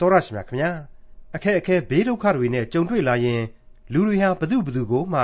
[0.00, 0.70] တော်ရရှိမြခင်ဗျာ
[1.34, 3.42] အခက်အခဲဘေးဒုက္ခတွေနဲ့ကြုံတွေ့လာရင်
[3.92, 5.20] လူတွေဟာဘသူဘသူကိုမှ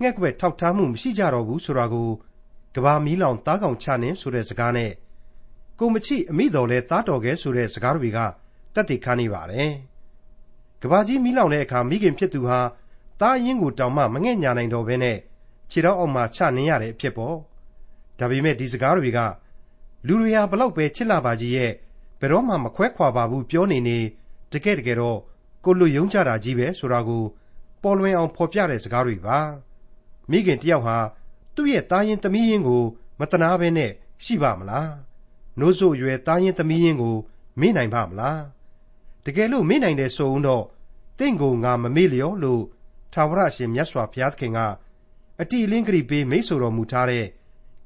[0.00, 2.08] ငှက်ကွက်ထောက်ထားမှုမရှိကြတော့ဘူးဆိုတာကို
[2.74, 4.92] ကဘာမီးလောင်တားကောင်ချနှင်းဆိုတဲ့စကားနဲ့
[5.78, 8.18] ကိုမချိအမိတော်လဲတားတော်ကဲဆိုတဲ့စကားတွေက
[8.74, 9.72] တက်တည်ခါနေပါတယ်
[10.82, 12.60] ကဘာကြီးမီးလောင်တဲ့အခါမိခင်ဖြစ်သူဟာ
[13.20, 15.16] တားရင်ကိုတောင်မှမငဲ့ညာနိုင်တော့ဘဲနဲ့
[15.70, 17.36] ခြေတော်အောက်မှာချနှင်းရတဲ့အဖြစ်ပေါ့
[18.18, 19.18] ဒါပေမဲ့ဒီစကားတွေက
[20.06, 21.72] လူတွေဟာဘလောက်ပဲချစ်လာပါကြီးရဲ့
[22.20, 23.98] ဘယ်တော့မှမခွဲခွာပါဘူးပြောနေနေ
[24.52, 25.18] တကယ်တကယ်တော့
[25.64, 27.24] ကိုလူယုံကြတာကြီးပဲဆိုတာကို
[27.82, 29.38] ပေါ်လွင်အောင်ဖော်ပြတဲ့စကားတွေပါ
[30.30, 30.96] မိခင်တယောက်ဟာ
[31.54, 32.82] သူ့ရဲ့သားရင်သမီးရင်ကို
[33.20, 33.90] မတနာဘဲနဲ့
[34.24, 34.92] ရှိပါမလား
[35.58, 37.16] နိုးစို့ရွယ်သားရင်သမီးရင်ကို
[37.60, 38.42] မေ့နိုင်ပါမလား
[39.24, 40.64] တကယ်လို့မေ့နိုင်တယ်ဆိုရင်တော့
[41.18, 42.62] တင့်ကိုငါမမေ့လျော့လို့
[43.12, 44.58] ထာဝရရှင်မြတ်စွာဘုရားသခင်က
[45.40, 47.24] အတိလင်းကြိပေးမိတ်ဆိုတော်မူထားတဲ့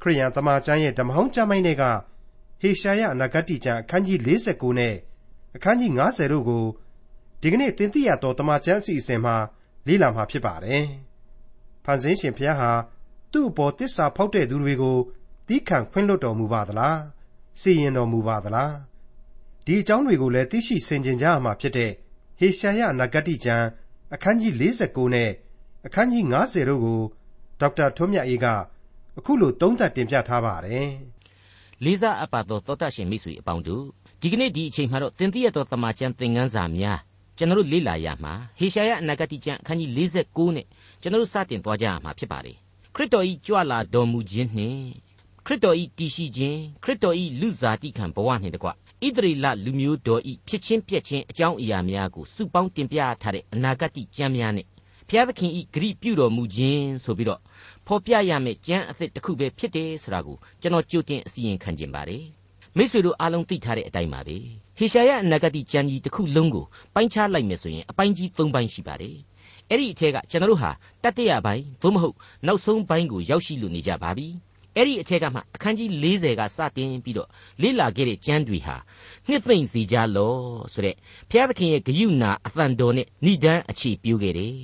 [0.03, 1.85] ခရိယန်တမန်ကျမ်းရဲ့ဓမ္မဟောင်းကျမ်းပိုင်းတွေက
[2.65, 4.95] ဟေရှာယအနာဂတိကျမ်းအခန်းကြီး49နဲ့
[5.57, 6.65] အခန်းကြီး50တို့ကို
[7.41, 9.37] ဒီကနေ့သင်သိရသောတမန်ကျမ်းအစီအစဉ်မှာ
[9.87, 10.85] လေ့လာမှာဖြစ်ပါတယ်။
[11.85, 12.73] ဖန်ဆင်းရှင်ဘုရားဟာ
[13.33, 14.99] သူ့အပေါ်တစ္ဆာဖောက်တဲ့သူတွေကို
[15.49, 16.97] တီးခံခွင့်လွှတ်တော်မူပါသလား။
[17.61, 18.73] စီရင်တော်မူပါသလား။
[19.67, 21.93] ဒီအကြောင်းတွေကိုလည်းသိရှိဆင်ခြင်ကြရမှာဖြစ်တဲ့
[22.39, 23.67] ဟေရှာယအနာဂတိကျမ်း
[24.15, 25.31] အခန်းကြီး49နဲ့
[25.87, 27.01] အခန်းကြီး50တို့ကို
[27.61, 28.47] ဒေါက်တာထွန်းမြတ်အေးက
[29.19, 30.91] အခုလိုသုံးသပ်တင်ပြထားပါတယ်။
[31.85, 33.85] လေးစားအပ်ပါသောသောတရှင်မိတ်ဆွေအပေါင်းတို့
[34.21, 36.99] ဒီကနေ့ဒီအချိန်မှာတော့တင်ပြရသောတမန်ကျန်သင်ခန်းစာများ
[37.39, 40.67] ကျွန်တော်တို့လေ့လာရမှာဟေရှာယအနာဂတိကျမ်းအခန်းကြီး49နဲ့
[41.03, 42.57] ကျွန်တော်တို့စတင်သွားကြရမှာဖြစ်ပါတယ်
[42.95, 44.83] ခရစ်တော်ဤကြွလာတော်မူခြင်းနှင့်
[45.47, 48.73] ခရစ်တော်ဤတည်ရှိခြင်းခရစ်တော်ဤလူစားတိခံဘဝနှင့်တကွဣ
[49.17, 54.67] သရေလလူမျိုးတော်ဤဖြစ်ချင်းပြက်ချင်းအကြောင်းအရာများကိုစုပေါင်းတင်ပြထားတဲ့အနာဂတိကျမ်းများနဲ့
[55.09, 57.41] ဘုရားသခင်ဤဂရိပြုတော်မူခြင်းဆိုပြီးတော့
[57.87, 62.25] ဖော်ပြရမယ့်ကျမ်းအသစ်တစ်ခုပဲဖြစ်တယ်ဆိုတာကိုကျွန်တော်ကြိုတင်အစီရင်ခံခြင်းပါတယ်
[62.77, 64.37] မိတ်ဆွေတို့အားလုံးသိထားတဲ့အတိုင်းပါပဲ
[64.79, 69.17] ဟေရှာယအနာဂတိကျမ်းကြီးတစ်ခုလုံးကိုပိုင်းခြားလိုက်မယ်ဆိုရင်အပိုင်းကြီး၃ပိုင်းရှိပါတယ်
[69.71, 70.71] အဲ့ဒီအထက်ကကျွန်တော်တို့ဟာ
[71.05, 74.27] တတိယပိုင်းသို့မဟုတ်နောက်ဆုံးပိုင်းကိုရောက်ရှိလို့နေကြပါပြီ
[74.77, 77.29] အဲ့ဒီအထက်ကမှအခန်းကြီး40ကစတင်ပြီးတော့
[77.63, 78.77] လေ့လာခဲ့တဲ့ကျမ်းတွေဟာ
[79.29, 80.37] နှစ်သိမ့်စီကြလော
[80.73, 80.97] ဆိုတဲ့
[81.31, 84.57] ဘုရားသခင်ရဲ့ဂယုဏအသံတော်နဲ့ဏိဒန်းအခြေပြုခဲ့တယ်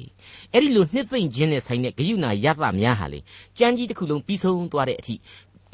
[0.52, 3.20] အဲ့ဒီလိုနှစ်သိမ့်ခြင်းနဲ့ဆိုင်တဲ့ဂယုဏရသများဟာလေ
[3.58, 5.14] ကြမ်းကြီးတစ်ခုလုံးပြီးဆုံးသွားတဲ့အထိ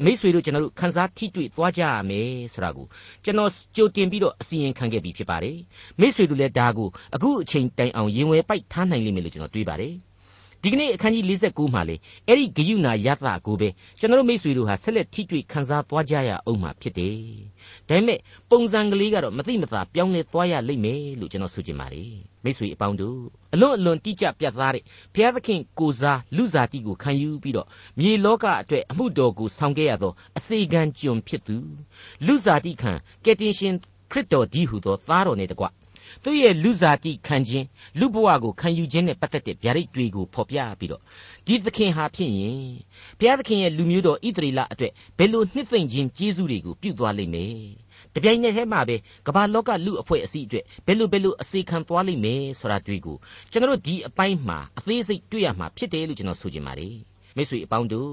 [0.05, 2.85] မိษွေတို့ကျွန်တော်တို့ခန်းစားထိတွေ့သွားကြရမယ်ဆိုတာကို
[3.23, 5.57] ကျွန်တော်ကြိုတင်ပြီးတော့အစီရင်ခံခဲ့ပြီးဖြစ်ပါတယ်
[5.99, 9.93] မိษွေတို့လည်းဒါကိုအခုအချိန်တိုင်အောင်ရင်ဝယ်ပိုက်ထားနိုင်လိမ့်မယ်လို့ကျွန်တော်တွေးပါတယ်
[10.63, 11.95] ဒီကနေ့အခန်းကြီး49မှာလေ
[12.27, 13.69] အဲ့ဒီဂယုဏယသကိုပဲ
[13.99, 17.17] ကျွန်တော်မိษွေတို့ဟာဆက်လက်ထိတွေ့ခန်းစားသွားကြရအောင်မှာဖြစ်တယ်
[17.87, 18.19] ဒါပေမဲ့
[18.49, 22.13] ပုံစံကလေးကတော့မသိမသာပြောင်းလဲသွားရလိမ့်မယ်လို့ကျွန်တော်ဆိုချင်ပါတယ်
[22.43, 23.19] မိษွေအပေါင်းတို့
[23.53, 27.67] အလွန်အလွန်တိကျပြတ်သားတဲ့ဘုရားသခင်ကိုစားလူစားတိကိုခံယူပြီးတော့
[27.99, 31.57] မြေလောကအတွက်အမှုတော်ကိုဆောင်ခဲ့ရသောအစေခံကျွန်ဖြစ်သူ
[32.25, 32.91] လူစားတိခံ
[33.25, 33.75] ကယ်တင်ရှင်
[34.11, 35.65] ခရစ်တော်ဒီဟုသောသားတော်နဲ့တကွ
[36.23, 37.65] သူ့ရဲ့လူစားတိခံခြင်း
[37.99, 41.01] လူဘဝကိုခံယူခြင်းနဲ့ပတ်သက်တဲ့ဗျာဒိတ်တွေကိုဖော်ပြပြီးတော့
[41.45, 42.61] ဒီသခင်ဟာဖြစ်ရင်
[43.19, 47.53] ဘုရားသခင်ရဲ့လူမျိုးတော်ဣသရေလအတွက်ဘယ်လိုနှစ်သိမ့်ခြင်းကျေးဇူးတွေကိုပြုသွားလိမ့်မယ်
[48.15, 48.95] တပြိုင်နက်တည်းမှာပဲ
[49.27, 53.17] ကမ္ဘာလောကလူအဖွဲ့အစည်းအတွက်ဘယ်လိုဘယ်လိုအစီခံသွားလိမ့်မယ်ဆိုတာတွေ့ကို
[53.51, 56.95] ကျွန်တော်တို့ဒီအပိုင်းမှာအသေးစိတ်တွေ့ရမှာဖြစ်တယ်လို့ကျွန်တော်ဆိုချင်ပါတယ်
[57.35, 58.11] မိတ်ဆွေအပေါင်းတို့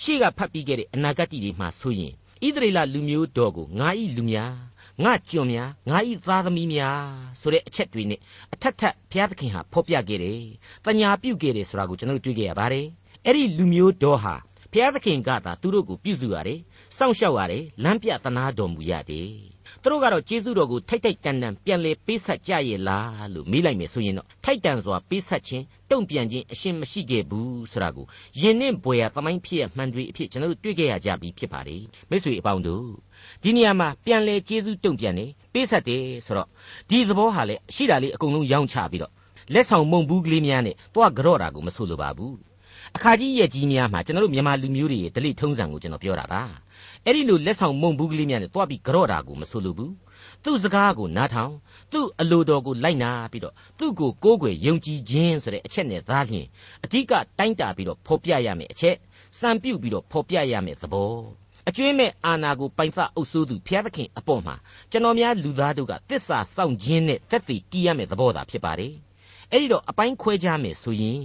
[0.00, 2.12] ရှေ့ကဖတ်ပြီးခဲ့တဲ့အနာဂတ်တွေမှာဆိုရင်
[2.44, 4.54] ဣသရေလလူမျိုးတော်ကိုငါဤလူများ
[5.00, 7.00] ငါကြွန်များငါဤသားသမီးများ
[7.40, 8.20] ဆိုတဲ့အချက်တွေနဲ့
[8.54, 10.42] အထက်ထပ်ဘုရားသခင်ဟာဖော်ပြခဲ့တယ်။
[10.84, 12.86] တညာပြုခဲ့တယ်ဆိုတာကိုကျွန်တော်တို့တွေ့ခဲ့ရပါတယ်။
[13.26, 14.34] အဲ့ဒီလူမျိုးတော်ဟာ
[14.72, 16.58] ဘုရားသခင်ကသာသူတို့ကိုပြုစုရတယ်။
[16.96, 19.30] စောင့်ရှောက်ရတယ်။လမ်းပြသနာတော်မူရတယ်။
[19.82, 28.06] သူတို့ကတော့ကျေးဇူးတော်ကိုထိုက်ထိုက်တန်တန်ပြန်လဲပေးဆက်ကြရဲ့လားလို့မေးလိုက်မယ်ဆိုရင်တော့ထိုက်တန်စွာပေးဆက်ခြင်းတုံ့ပြန်ခြင်းအရှင်းမရှိခဲ့ဘူးဆိုတာကို
[28.40, 32.86] ယဉ်နှင့်ဘွယ်ရသမိုင်းဖြစ်ရမှန်တွေအဖြစ်ကျွန်တော်တို့တွေ့ခဲ့ရကြပြီဖြစ်ပါတယ်မိတ်ဆွေအပေါင်းတို့
[33.42, 36.48] ဒီနေရာမှာပြန်လဲကျေးဇူးတုံ့ပြန်နေပေးဆက်တယ်ဆိုတော့
[36.90, 39.12] ဒီသဘောဟာလေရှိတာလေးအကုန်လုံးရောင်းချပြီးတော့
[39.52, 42.36] လက်ဆောင်မုံဘူးကလေးများနဲ့တွားကြော့တာကိုမဆိုလိုပါဘူး
[42.96, 46.42] အခါကြီးရဲ့ကြီးများမှာကျွန်တော်တို့မြန်မာလူမျိုးတွေရဲ့ဒလိထုံးစံကိုကျွန်တော်ပြောတာပါ
[47.04, 49.92] အဲ့ဒီလိုလက်ဆောင်မုံဘူးကလေးများနဲ့တွားပြီးကြော့တာကိုမဆိုလိုဘူး
[50.44, 51.52] သူ့စကားကိုနားထောင်
[51.92, 56.46] သူ့အလိုတော်ကိုလိုက်နာပြီးတော့သူ့ကိုကိုးကွယ်ယုံကြည်ခြင်းဆိုတဲ့အချက်နဲ့သားလျင်
[56.84, 58.96] အဓိကတိုင်းတာပြီးတော့ဖော်ပြရမယ်အချက်
[59.38, 64.54] စံပြုတ်ပြီးတော့ဖော်ပြရမယ်သဘော အကျွေးမဲ့အာဏာကိုပိုင်ဖအုပ်ဆိုးသူဘုရားသခင်အပေါ်မှာ
[64.90, 68.94] ကျွန်တော်များလူသားတို့ကတစ္ဆာစောင့်ခြင်းနဲ့သက်သေတည်ရမယ့်သဘောသာဖြစ်ပါတယ်။
[69.52, 71.22] အဲ့ဒီတော့အပိုင်းခွဲကြမယ်ဆိုရင်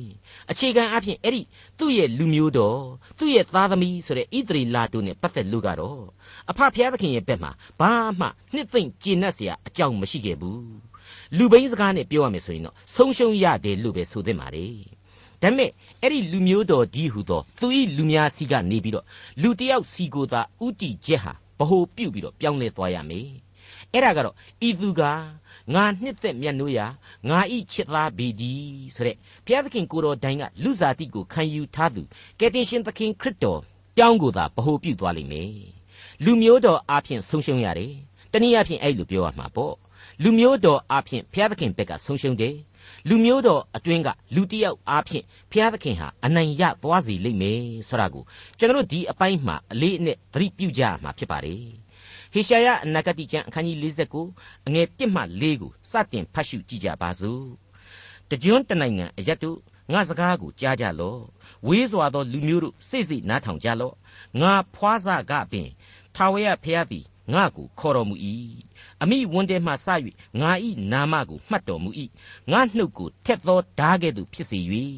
[0.51, 1.41] အခြေခံအဖြစ်အဲ့ဒီ
[1.79, 2.81] သူ့ရဲ့လူမျိုးတော်
[3.17, 6.01] သူ့ရဲ့သားသမီးဆိုတဲ့ဣသရေလတို့ ਨੇ ပတ်သက်လို့ကတော့
[6.49, 10.61] အဖဘုရားသခင်ရဲ့ဘက်မှာဘာမှနှစ်သိမ့်ကျေနပ်စရာအကြောင်းမရှိခဲ့ဘူး။
[11.37, 14.77] လူဘိန်းစကားနဲ့ပြောရမယ်ဆိုရင်တော့ဆုံးရှုံးရတယ်လို့ပဲဆိုသင့်ပါတယ်။
[15.41, 15.69] ဒါပေမဲ့
[16.01, 19.05] အဲ့ဒီလူမျိုးတော်ဒီဟုသောသူဤလူများစီကနေပြီးတော့
[19.41, 23.27] လူတယောက်စီကိုသာဥတီချက်ဟာဘ ਹੁ ပြုတ်ပြီးတော့ပြောင်းလဲသွားရမယ်
[23.93, 24.35] အဲ့ဒါကတော့
[24.67, 25.01] ဤသူက
[25.73, 26.85] ငါနှစ်သက်မြတ်နိုးရာ
[27.29, 28.51] ငါဤချစ်သားပေဒီ
[28.95, 32.01] ဆိုတဲ့ဘုရားသခင်ကိုတော်တိုင်ကလူစားတိကိုခံယူထားသူ
[32.39, 33.59] ကယ်တင်ရှင်သခင်ခရစ်တော်
[33.97, 35.51] ကြောင်းကိုသာဗဟုပြုသွားလိမ့်မယ်
[36.23, 37.93] လူမျိုးတော်အဖျင်ဆုံးရှုံးရတယ်
[38.31, 39.75] တနည်းအားဖြင့်အဲ့လိုပြောရမှာပေါ့
[40.23, 42.55] လူမျိုးတော်အဖျင်ဘုရားသခင်ဘက်ကဆုံးရှုံးတယ်
[43.07, 48.23] လူမျိုးတော်အတွင်းကလူတစ်ယောက်အားဖြင့်ဘုရားသခင်ဟာအနိုင်ရသွားစီလိမ့်မယ်ဆိုတာကို
[48.57, 51.63] ကျွန်တော်တို့ဒီအပိုင်းမှာအလေးအနက်သတိပြုကြရမှာဖြစ်ပါတယ်
[52.33, 53.77] ဟေရှာယအနာဂတိကျမ်းအခန်းကြီး
[54.23, 57.43] 49အငယ်1မှ4ကိုစတင်ဖတ်ရှုကြည့်ကြပါစို့
[58.29, 59.57] တကြွန်းတနိုင်ငံအရက်တို့
[59.93, 61.21] ငါစကားကိုကြားကြလော့
[61.67, 63.95] ဝေးစွာသောလူမျိုးတို့စိတ်စိတ်နားထောင်ကြလော့
[64.41, 65.69] ငါဖွားစကပင်
[66.15, 68.15] ထာဝရဘုရားသည်ငါကိုခေါ်တော်မူ၏
[69.03, 69.87] အမိဝန်တဲမှစ၍
[70.41, 71.89] ငါဤနာမကိုမှတ်တော်မူ၏
[72.51, 74.59] ငါနှုတ်ကိုထက်သောဓာကဲ့သို့ဖြစ်စေ၍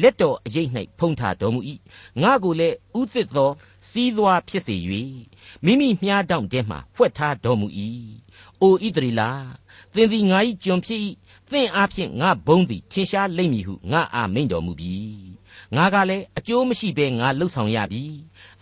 [0.00, 0.66] လက်တော်အရေး၌
[0.98, 1.60] ဖုံးထားတော်မူ၏
[2.22, 3.50] ငါကိုလည်းဥသစ်သော
[3.88, 4.76] စီးသွားဖြစ်စေ၍
[5.64, 7.68] မိမိမြားတောင့်တဲမှဖွက်ထားတော်မူ၏
[8.60, 9.30] အိုဣတရီလာ
[9.94, 11.00] သင်သည်ငါ၏ကျွန်ဖြစ်၏
[11.50, 14.94] သင်အားဖြင့်ငါဘုံသည်ထင်ရှားလိမ့်မည်ဟုငါအာမိန်တော်မူပြီ
[15.76, 18.04] ငါကလည်းအကျိုးမရှိဘဲငါလှုပ်ဆောင်ရပြီ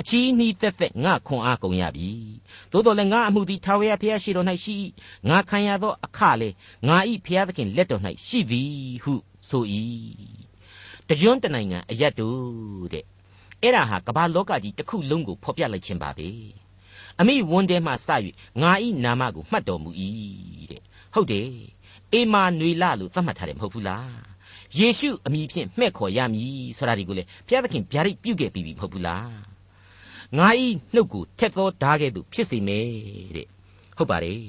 [0.00, 2.10] အချီးနှီးသက်သက်ငါခွန်အားကုန်ရပြီ
[2.70, 4.76] သို့တော်လည်းငါအမှုသည်ထာဝရဘုရားရှိတော်၌ရှိ
[5.28, 6.54] ငါခံရသောအခလည်း
[6.88, 8.70] ငါဤဘုရားသခင်လက်တော်၌ရှိသည်
[9.04, 9.14] ဟု
[9.48, 9.64] ဆို၏
[11.08, 13.04] တကြွန်းတနိုင်ငံအရက်တို့တဲ့
[13.62, 16.28] အဲ့ဒါဟာကမ္ဘာလောကကြီးတစ်ခုလုံးကိုဖော်ပြလိုက်ခြင်းပါပဲ
[17.20, 18.08] အမိဝန်တဲမှစ၍
[18.62, 19.90] ငါဤနာမကိုမှတ်တော်မူ၏
[20.70, 20.82] တဲ့
[21.14, 21.50] ဟုတ်တယ်
[22.12, 24.25] အေမာနွေလလို့သတ်မှတ်ထားတယ်မဟုတ်ဘူးလား
[24.78, 29.30] ယေရှုအမိဖြင့်မှဲ့ခေါ်ရမည်ဆိုတာဒီကိုလေဘုရားသခင်ဗျာဒိတ်ပြုခဲ့ပြီးပြီမဟုတ်ဘူးလား
[30.38, 32.86] ငါဤနှုတ်ကိုထက်သောဓာကဲ့သို့ဖြစ်စေမယ်
[33.36, 33.46] တဲ့
[33.96, 34.40] ဟုတ်ပါတယ်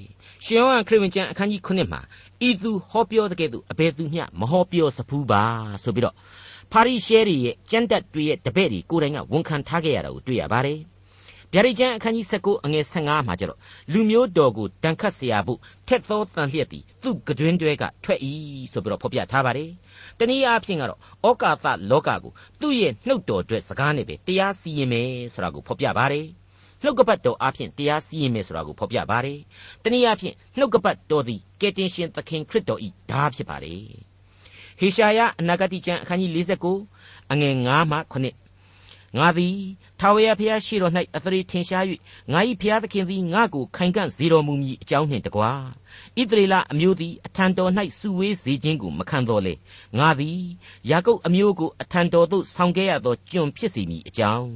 [0.43, 2.01] ရှင်ယောဟန်ခရစ်ဝင်ကျမ်းအခန်းကြီး9မှာ
[2.47, 5.43] ဤသူဟောပြောတဲ့ကဲ့သို့အဘယ်သူမျှမဟောပြောစဖူးပါ
[5.83, 6.15] ဆိုပြီးတော့
[6.71, 10.79] ပါရိရှဲတွေရဲ့ကြမ်းတက်တွေရဲ့တပည့်တွေကိုယ်တိုင်ကဝန်ခံထားခဲ့ရတာကိုတွေ့ရပါတယ်
[11.56, 13.58] ဗျာဒိတ်ကျမ်းအခန်းကြီး19အငယ်15မှာကျတော့
[13.92, 15.58] လူမျိုးတော်ကိုတန်ခတ်เสียဖို့
[15.88, 18.20] ထက်သောတန်လျက်ပြီးသူ့ကတွင်တွေကထွက်၏
[18.72, 19.70] ဆိုပြီးတော့ဖော်ပြထားပါတယ်
[20.18, 26.26] တနည်းအားဖြင့်ကတော့ဩကာသလောကကိုသူ့ရဲ့နှုတ်တော်အတွက်စကားနဲ့ပဲတရားစီရင်မယ်ဆိုတာကိုဖော်ပြပါတယ်
[26.82, 29.38] နှုတ်ကပတ်တော်အားဖြင့်တရားစီရင်မယ်ဆိုတာကိုဖော်ပြပါတယ်
[29.82, 33.82] တနည်းအားဖြင့်နှုတ်ကပတ်တော်သည်ကယ်တင်ရှင်သခင်ခရစ်တော်ဤဓာဖြစ်ပါတယ်
[34.80, 36.30] ဟေရှာယအနာဂတိကျမ်းအခန်းကြီး
[36.82, 38.42] 49အငယ်9မှ9
[39.15, 39.57] ငါသည်
[39.99, 41.83] ထာဝရဘုရားရှိတော်၌အသရေထင်ရှား၍
[42.31, 45.63] ငါ၏ဘုရားသခင်သည်ငါ့ကိုခိုင်ခံ့စေတော်မူမည်အကြောင်းနှင့်တကား
[46.17, 49.53] ဣသရေလအမျိုးသည်အထံတော်၌စုဝေးစေခြင်းကိုမခံတော်လေ
[49.97, 50.39] ငါသည်
[50.89, 54.51] ယာကုပ်အမျိုးကိုအထံတော်သို့ဆောင်ခဲ့ရသောကျွန်ဖြစ်စေမည်အကြောင်း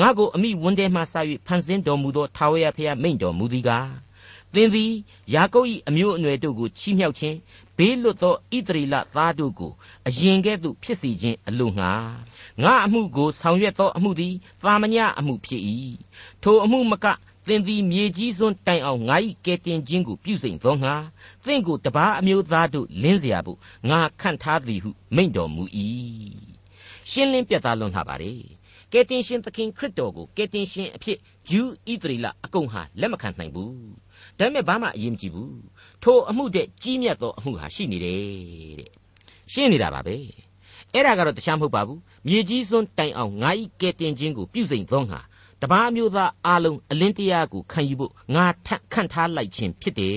[0.00, 1.14] ငါကိုအမိဝန်ထဲမှစ၍
[1.46, 3.88] ဖန်ဆင်းတော်မူသောထာဝရဘုရားမိန့်တော်မူသည်ကား
[4.53, 4.91] သင်သည်
[5.33, 7.37] ယာကုပ်၏အမျိုးအနွယ်တို့ကိုချီးမြှောက်ခြင်း
[7.77, 9.71] ဘေးလွတ်သောဣသရေလသားတို့ကို
[10.07, 11.91] အရင်ကဲ့သို့ဖြစ်စေခြင်းအလို့ငှာ
[12.63, 14.33] ငါအမှုကိုဆောင်ရွက်သောအမှုသည်
[14.63, 15.61] သာမညအမှုဖြစ်၏
[16.43, 17.05] ထိုအမှုမက
[17.47, 19.15] သင်သည်မြေကြီးစွန်းတိုင်အောင်ငါ၏
[19.45, 20.95] ကဲတင်ခြင်းကိုပြုစိန်သောငါ
[21.45, 23.59] သင်ကိုတပားအမျိုးသားတို့လင်းเสียဖို့
[23.89, 25.63] ငါခန့်ထားသည်ဟုမိန့်တော်မူ၏
[27.09, 28.33] ရှင်းလင်းပြသလွန်လှပါ रे
[28.93, 31.17] ကယ်တင်ရှင်သခင်ခရစ်တော်ကိုကယ်တင်ရှင်အဖြစ်
[31.49, 33.73] ဂျူးဣသရေလအကုန်ဟာလက်မခံနိုင်ဘူး
[34.38, 35.62] ဒါပေမဲ့ဘာမှအရေးမကြီးဘူး
[36.02, 38.20] ထိုအမှုတဲ့ကြီးမြတ်သောအမှုဟာရှိနေတယ်
[38.78, 38.90] တဲ့
[39.52, 40.16] ရှင်းနေတာပါပဲ
[40.92, 45.20] အဲ့ဒါကတော့တခြားမဟုတ်ပါဘူးမြေကြီးစွန်းတိုင်အောင်ငါဤကဲတင်ခြင်းကိုပြုစိန်သောငါ
[45.62, 50.16] တပါးမျိုးသားအလုံးအလင်းတရားကိုခံယူဖို့ငါထခန့်ထားလိုက်ခြင်းဖြစ်တယ်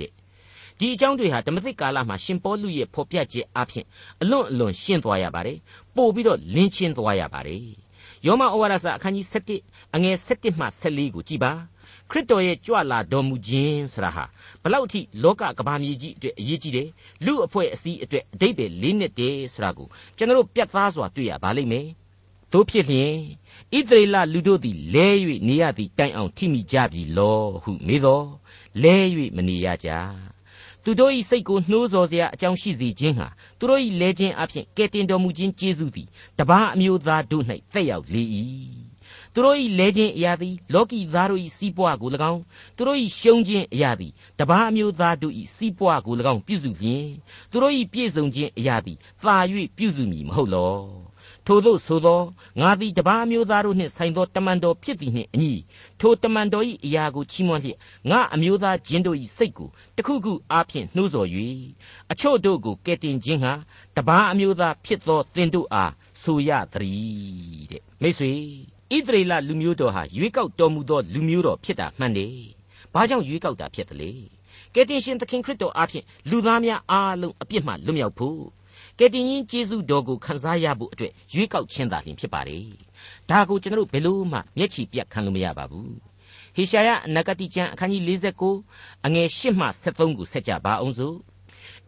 [0.00, 0.10] တဲ့
[0.78, 3.86] ဒီအကြောင်းတွေဟာဓမ္မသစ်ကာလမှာရှင်ပေါလုရဲ့ဖော်ပြချက်အဖြစ်
[4.22, 5.58] အလွန်အလွန်ရှင်းသွားရပါတယ်
[5.96, 7.62] ပို့ပြီးတော့လင်းချင်းသွားရပါတယ်
[8.26, 9.26] ယောမဩဝါဒစာအခန်းကြီး
[9.60, 11.52] 7အငယ်7မှ14ကိုကြည်ပါ
[12.10, 14.24] ခရစ်တော်ရဲ့ကြွလာတော်မူခြင်းဆိုတာဟာ
[14.62, 16.88] ဘလောက်အထိလောကကဘာမြေကြီးအတွက်အရေးကြီးတယ်
[17.24, 21.86] လူအဖွဲ့အစည်းအတွက်အတိတ်ပဲလေးနှစ်တည်းဆိုတာကိုကျွန်တော်တို့ပြတ်သားစွာတွေ့ရပါလိမ့်မယ်
[22.52, 23.14] တို့ဖြစ်လျင်
[23.76, 25.08] ဣသရေလလူတို့သည်လဲ၍
[25.48, 28.26] နေရသည့်တိုင်အောင်ထိမိကြပြီလောဟုမေးတော်
[28.82, 28.96] လဲ၍
[29.36, 29.90] မနေရကြ
[30.82, 36.08] သူတို့၏စိတ်ကိုနှိုးဆော်စရာအကြောင်းရှိစေခြင်းဟာသူတို့၏လဲခြင်းအဖြစ်ကဲတင်တော်မူခြင်းကျေးဇူးသည်
[36.38, 38.22] တပါးအမျိုးသားတို့၌သက်ရောက်လေ၏
[39.34, 42.42] သူတို့၏လဲခြင်းအရာသည်လောကီသားတို့၏စီးပွားကို၎င်း
[42.76, 47.08] သူတို့၏ရှုံးခြင်းအရာသည်တပါးအမျိုးသားတို့၏စီးပွားကို၎င်းပြုစုလျင်
[47.50, 49.36] သူတို့၏ပြည့်စုံခြင်းအရာသည်သာ၍
[49.76, 51.04] ပြုစုမည်မဟုတ်လော
[51.46, 52.20] ထို့သောဆိုသော
[52.60, 55.52] ငါသည်တပါးအမျိုးသားတို့နှင့်ဆိုင်သောတမန်တော်ဖြစ်သည်နှင့်အညီ
[56.00, 57.78] ထိုတမန်တော်၏အရာကိုချီးမွမ်းလျက်
[58.10, 61.28] ငါအမျိုးသားချင်းတို့၏စိတ်ကိုတခုခုအားဖြင့်နှိုးဆော်၍
[62.12, 63.52] အချို့တို့ကိုကဲတင်ခြင်းဟာ
[63.96, 68.32] တပါးအမျိုးသားဖြစ်သောသင်တို့အားဆိုရသည်တဲ့မိတ်ဆွေ
[68.92, 72.36] ဣသရေလလူမျိုးတော်ဟာရွေးကောက်တော်မူသောလူမျိုးတော်ဖြစ်တာမှန်တယ်။
[72.94, 74.10] ဘာကြောင့်ရွေးကောက်တာဖြစ်သလဲ။
[74.74, 78.40] ကယ်တင်ရှင်သခင်ခရစ်တော်အားဖြင့်လူသားများအားလုံးအပြစ်မှလွတ်မြောက်ဖို့
[78.98, 82.66] ကယ်တင်ရှင်ယေရှုတော်ကိုခံစားရဖို့အတွက်ရွေးကောက်ခြင်းသာလျှင်ဖြစ်ပါတယ်။
[83.30, 85.90] ဒါကိုကျွန်တော်တို့ဘယ်လို့မှမျက်ခြေပြတ်ခံလို့မရပါဘူး။
[86.56, 88.02] ဟေရှာယအနာဂတိကျမ်းအခန်းကြီး
[88.54, 91.16] 49အငယ်8မှ73ကိုဆက်ကြပါအောင်စို့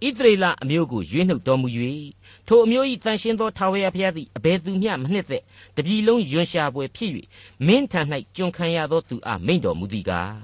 [0.05, 1.69] ဣသရေလအမျိုးကိုရွေးနှုတ်တော်မူ၍
[2.47, 5.43] ထိုအမျိုး၏တန်ရှင်းသောထာဝရဘုရားသည်အဘယ်သူမျှမနှစ်သက်
[5.77, 7.11] တပြီလုံးယွန်ရှာပွဲဖြစ်၍
[7.67, 8.01] မင်းထံ၌
[8.37, 10.35] ကျွန်ခံရသောသူအားမိန့်တော်မူသည်ကား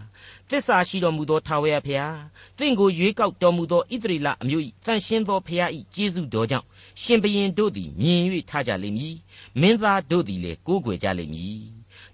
[0.49, 2.18] သစ္စာရှိတော်မူသောထာဝရဘုရား
[2.59, 6.66] တင့်ကိုရွေးကောက်တော်မူသောဣသရေလအမျိုး၏တန်ရှင်းသောဘုရား၏ကျေးဇူးတော်ကြောင့်
[7.02, 9.16] ရှင်ဘရင်တို့သည်မြင်၍ထားကြလိမ့်မည်
[9.61, 11.62] မင်းသားတို့သည်လည်းကိုးကွယ်ကြလိမ့်မည်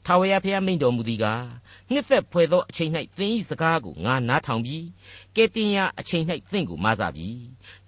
[0.04, 1.42] ထာဝရဘုရားမိန့်တော်မူသည်ကား
[1.92, 4.84] နှစ်သက်ဖွယ်သောအချိန်၌သင်၏စကားကိုငါနားထောင်ပြီး
[5.36, 7.28] ကဲတင်ရအချိန်၌သင်ကိုမဆပြီ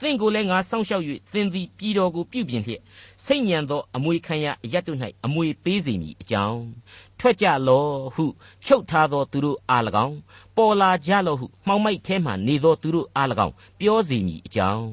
[0.01, 2.83] သင်ကိုလည်းငါစောင့်ရှောက်၍သင်သည်ပြည်တော်ကိုပြုပြင်လျက်
[3.25, 6.63] စိတ်ညံသောအမွေခံရအရတ်တို့၌အမွေပေးစေမည်အကြောင်း
[7.19, 8.25] ထွက်ကြလောဟု
[8.65, 10.19] ချုပ်ထားသောသူတို့အား၎င်း
[10.57, 14.89] ပေါ်လာကြလောဟုမှောင်မိုက်ထဲမှနေသောသူတို့အား၎င်းပြောစေမည်အကြောင်း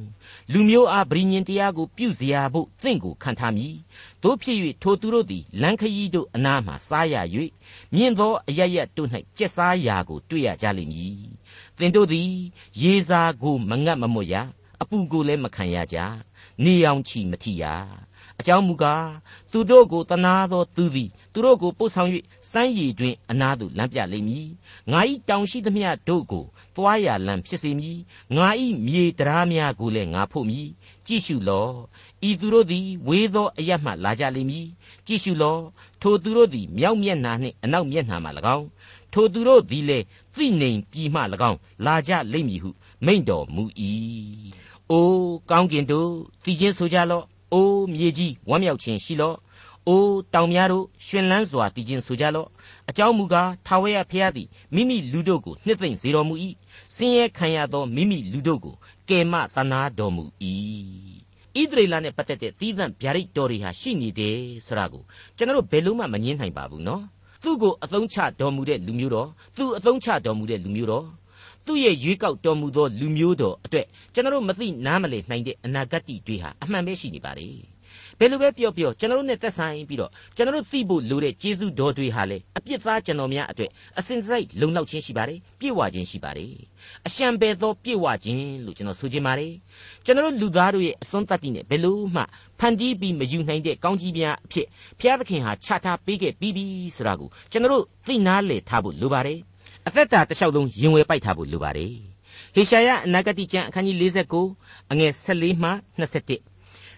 [0.54, 3.75] လူမျိုးအားဗြိညင်တရားကိုပြုစရာဖို့သင်ကိုခံထားမည်
[4.24, 7.16] တို့ဖြစ်၍ထိုသူတို့သည်လန်ခยีတို့အနာမှစားရ၍
[7.94, 11.20] မြင့်သောအရရတို့၌ကျက်စားရာကိုတွေ့ရကြလိမ့်မည်
[11.77, 12.32] သင်တို့သည်
[12.82, 14.36] ရေစာကိုမငတ်မမွတ်ရ
[14.82, 15.98] အပူကိုလည်းမခံရကြ
[16.63, 17.63] နေအောင်ချီမထီရ
[18.39, 19.10] အကြောင်းမူကား
[19.51, 22.10] သူတို့ကိုတနာသောသူသည်သူတို့ကိုပို့ဆောင်၍
[22.51, 24.48] စမ်းရည်တွင်အနာသို့လမ်းပြလိမ့်မည်
[24.92, 25.00] ငါ၏
[25.30, 26.46] တောင်ရှိသမျှတို့ကို
[26.78, 28.00] သွားရလမ်းဖြစ်စေမည်
[28.36, 28.48] ငါ၏
[28.86, 30.68] မြေတရားများကိုလည်းငါဖို့မည်
[31.08, 31.74] ကြည့်ရှုလော့
[32.30, 34.68] ဤသူတို့သည်ဝေသောအရမှလာကြလိမ့်မည်
[35.08, 35.62] ကြည့်ရှုလော့
[36.02, 38.68] ထိုသူတို့သည်မြောက်မျက်နှာနှင့်အနောက်မျက်နှာမှ၎င်း
[39.14, 40.06] ထိုသူတို့သည်လည်း
[40.36, 42.70] သိနေပြီးမှ၎င်းလာကြလိမ့်မည်ဟု
[43.06, 43.64] မိန့်တော်မူ၏
[44.92, 46.10] အိုးကောင်းကင်တို့
[46.44, 49.38] တည်ခြင်းဆိုကြလော့အိုးမြေကြီးဝမ်းမြောက်ခြင်းရှိလော့
[49.88, 52.48] အိုးတောင်များတို့ရှင်လန်းစွာတည်ခြင်းဆိုကြလော့
[52.89, 56.36] အကြောင်းမူကားထာဝရဘုရားသည်မိမိလူတို့ကိုနှစ်သိမ့်စေတော်မူ၏
[56.96, 58.75] ဆင်းရဲခံရသောမိမိလူတို့ကို
[59.10, 60.24] ကယ်မသနာတော်မူ၏
[61.56, 65.03] ဣသရေလနဲ့ပတ်သက်တဲ့သီးသန့်ဗျာဒိတ်တော်တွေဟာရှိနေတယ်ဆိုတာကို
[65.38, 67.03] ကျွန်တော်တို့ဘယ်လို့မှမငင်းနိုင်ပါဘူးနော်
[67.44, 71.06] သူ့ကိုအသုံးချတော်မူတဲ့လူမျိုးတော်သူ့အသုံးချတော်မူတဲ့လူမျိုးတော်
[71.65, 77.48] သူ့ရဲ့ရွေးကောက်တော်မူသောလူမျိုးတော်အတွက်ကျွန်တော်တို့မသိနားမလည်နိုင်တဲ့အနာဂတ်တွေဟာအမှန်ပဲရှိနေပါလေ
[78.20, 83.70] ဘယ်လိုပဲပြောပြောကျွန်တော်တို့နဲ့သက်ဆိုင်ပြီးတော့ကျွန်တော်တို့သိဖို့လိုတဲ့ကျေးဇူးတော်တွေဟာလေအပြစ်သားကျွန်တော်များအတွက်
[84.00, 86.52] အစဉ်စိုက်လုံလောက်ခြင်းရှိပါတယ်ပြည့်ဝခြင်းရှိပါတယ်
[87.08, 89.54] အရှံပဲသောပြည့်ဝခြင်းလို့ကျွန်တော်ဆိုချင်ပါတယ်
[90.06, 92.24] ကျွန်တော်တို့လူသားတို့ရဲ့အစွန်းတတ္တိနဲ့ဘယ်လို့မှ
[92.60, 94.68] ဖန်တီးပြီးမယူနိုင်တဲ့ကောင်းကြီးများအဖြစ်
[95.00, 99.40] ဘုရားသခင်ဟာချထားပေးခဲ့ပြီးပြီဆိုတာကိုကျွန်တော်တို့သိနာလေထားဖို့လိုပါတယ်
[99.88, 101.94] အသက်တာတစ်လျှောက်လုံးရင်ဝယ်ပိုက်ထားဖို့လိုပါတယ်
[102.56, 103.98] ဟေရှာယအနာဂတိကျမ်းအခန်းကြီး
[104.46, 106.57] 49အငယ်14မှ21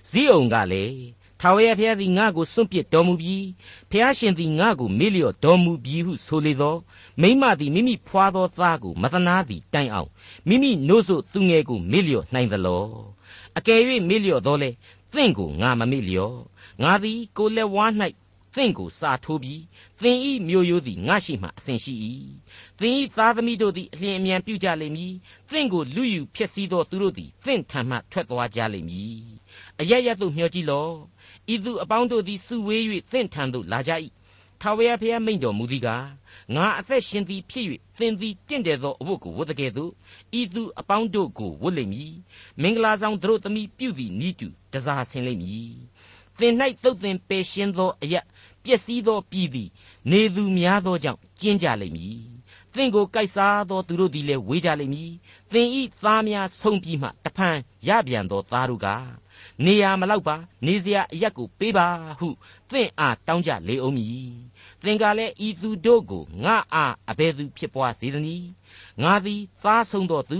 [0.09, 0.99] ဇိအုံကလည်း
[1.41, 3.45] ထာဝရဘုရားသည်ငါ့ကိုစွန့်ပစ်တော်မူပြီး
[3.89, 6.77] ဘုရားရှင်သည်ငါ့ကိုမေ့လျော့တော်မူပြီးဟုဆိုလေသော
[7.21, 10.09] မိမသည်မိမိဖွာသောသားကိုမသနာသည်တိုင်အောင်
[10.47, 12.85] မိမိနို့စို့သူငယ်ကိုမေ့လျော့နိုင်သလော
[13.57, 14.69] အကယ်၍မေ့လျော့တော်လဲ
[15.13, 16.37] သင်ကိုငါမမေ့လျော့
[16.83, 17.91] ငါသည်ကိုလက်ဝါး၌
[18.55, 19.63] သင်ကိုစာထိုးပြီး
[20.01, 21.93] သင်ဤမျိုးရိုးသည်ငါရှိမှအစဉ်ရှိ၏
[22.79, 25.13] သင်ဤသားသမီးတို့သည်အလျင်အမြန်ပြုကြလိမ့်မည်
[25.51, 29.19] သင်ကိုလူယူဖြစ်စည်းသောသူတို့သည်သင်ထံမှထွက်သွားကြလိမ့်မည်
[29.79, 30.93] အရရသို့မျှော်ကြည့်လော့
[31.53, 33.91] ဤသူအပေါင်းတို့သည်စုဝေး၍သင်ထံသို့လာကြ၏
[34.61, 36.07] ထာဝရဘုရားမိန့်တော်မူသည်ကား
[36.55, 37.65] ငါအသက်ရှင်သည်ဖြစ်၍
[37.99, 39.91] သင်သည်တင့်တယ်သောအဝတ်ကိုဝတ်တကယ်သို့
[40.39, 42.13] ဤသူအပေါင်းတို့ကိုဝတ်လိမ့်မည်
[42.61, 45.73] မင်္ဂလာဆောင်တို့သမီးပြုသည်ဤတူတစားဆင်လိမ့်မည်
[46.39, 46.53] သင်၌
[46.83, 48.21] တုတ်သင်ပယ်ရှင်းသောအရာ
[48.63, 49.69] ပျက်စီးသောပြည်သည်
[50.11, 52.19] နေသူများသောကြောင့်ကျဉ်းကြလိမ့်မည်
[52.75, 55.11] သင်ကိုကိုက်စားသောသူတို့သည်လည်းဝေးကြလိမ့်မည်
[55.51, 58.87] သင်ဤသားများဆုံးပြီးမှတဖန်ရပြန်သောသားတို့က
[59.65, 61.87] နေရမလောက်ပါနေစရာအရက်ကိုပေးပါ
[62.19, 62.29] ဟု
[62.71, 64.29] သင်အားတောင်းကြလေအောင်မည်
[64.83, 68.49] သင်ကလည်းဤသူတို့ကိုငါအားအဘယ်သူဖြစ်ပွားစေသနည်း
[69.03, 70.39] ငါသည်သားဆုံးသောသူ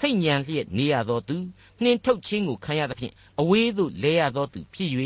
[0.00, 1.36] စိတ်ညံလျက်နေရသောသူ
[1.82, 4.90] နှင်ထုတ်ခြင်းကိုခံရသဖြင့်အဝေးသို့လဲရသောသူဖြစ်၍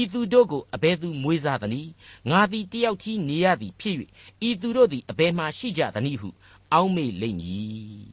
[0.00, 1.90] ဤသူတို့ကိုအဘယ်သူမွေးစားသနည်း
[2.30, 3.96] ငါသည်တယောက်ကြီးနေရသည်ဖြစ်၍
[4.48, 6.28] ဤသူတို့သည်အဘယ်မှရှိကြသနည်းဟု
[6.72, 8.06] အောက်မေ့လိမ့်မည်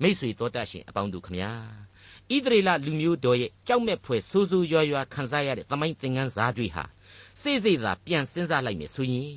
[0.00, 1.52] မိษွေတော်တတ်ရှင်အပေါင်းတို့ခမညာ
[2.34, 6.84] ဣသရေလလူမျိုးတော်ရဲ့ကြောက်မဲ့ဖွယ်ဆိုးဆိုးရွားရွားခံစားရတဲ့သမိုင်းသင်ခန်းစာတွေဟာ
[7.40, 9.36] စိတ်စိတ်သာပြန်စဉ်းစားလိုက်မယ်ဆိုရင်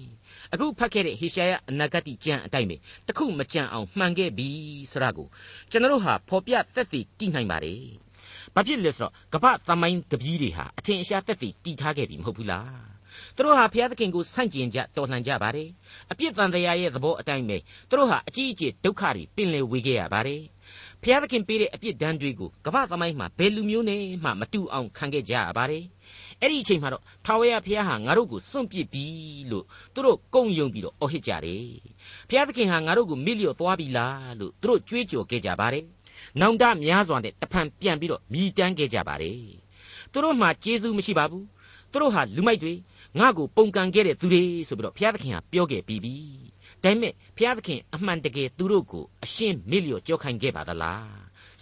[0.54, 2.76] အခုဖတ်ခဲ့တဲ့ဟေရှာယအနာဂတိကျမ်းအတိုင်းပဲ
[3.08, 4.50] တခုမကြံအောင်မှန်ခဲ့ပြီ
[4.92, 5.28] ဆိုတာကို
[5.72, 7.82] ကျွန်တော်တို့ဟာဖော်ပြသက်သေတည်နိုင်ပါတယ်။
[8.56, 12.80] ဘာဖြစ်လဲဆိုတော့ကပ္ပသမိုင်းတပီးတွေဟာအထင်အရှားသက်သေတည်ထားခဲ့ပြီမဟုတ်ဘူးလား။
[13.36, 15.70] သူတို့ဟာဘုရားသခင်ကိုဆန့်ကျင်ကြတော်လှန်ကြပါတယ်။
[16.12, 17.58] အပြစ်တန်တရားရဲ့သဘောအတိုင်းပဲ
[17.90, 20.42] သူတို့ဟာအကြီးအကျယ်ဒုက္ခတွေပင်လယ်ဝေခဲ့ရပါတယ်။
[21.04, 25.84] ဘုရားသခင်ပေးတဲ့အပြစ်ဒဏ်တွေကိုကမ္ဘာသမိုင်းမှာဘယ်လူမျိုးနဲ့မှမတူအောင်ခံခဲ့ကြရပါတယ်။
[26.42, 29.06] အဲ့ဒီအချိန်မှာတော့ထာဝရဘုရားဟာငါတို့ကိုစွန့်ပစ်ပြီ
[29.52, 31.66] လို့သူတို့ကုံယုံပြီးတော့အော်ဟစ်ကြတယ်။
[32.30, 35.86] ဘုရားသခင်ဟာငါတို့ကိုမိလျော့သွားပြီလားလို့သူတို့ကြွေးကြော်ခဲ့ကြပါတယ်။
[36.40, 39.40] နောင်တများစွာနဲ့တဖန်ပြန်ပြီးတော့မြည်တမ်းခဲ့ကြပါတယ်။
[40.12, 41.44] သူတို့မှကျေးဇူးမရှိပါဘူး။
[41.92, 42.74] သူတို့ဟာလူမိုက်တွေ
[43.20, 46.16] ငါ့ကိုပုန်ကန်ခဲ့တဲ့သူတွေဆိုပြီးတော့ဘုရားသခင်ဟာပြောခဲ့ပြီးပြီ။
[46.84, 51.10] ဒါပေမဲ့ဘုရားသခင်အမှန်တကယ်သူတို့ကိုအရှင်းမေ့လျော့ကြောခိုင်းခဲ့ပါသလား